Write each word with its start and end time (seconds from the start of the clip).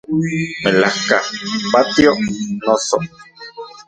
Melajka 0.61 1.17
patio, 1.71 2.11
noso 2.63 2.97